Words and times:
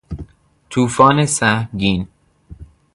توفان 0.69 1.25
سهمگین 1.25 2.07